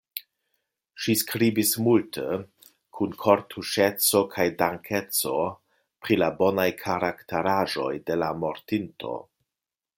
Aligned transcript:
Ŝi 1.03 1.13
skribis 1.21 1.73
multe, 1.87 2.23
kun 2.99 3.13
kortuŝeco 3.25 4.23
kaj 4.33 4.47
dankeco, 4.63 5.37
pri 6.07 6.19
la 6.25 6.31
bonaj 6.43 6.69
karakteraĵoj 6.83 7.91
de 8.09 8.21
la 8.25 8.35
mortinto. 8.45 9.17